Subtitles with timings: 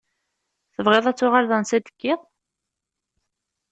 [0.75, 2.21] Tebɣiḍ ad tuɣaleḍ ansa i d-tekkiḍ?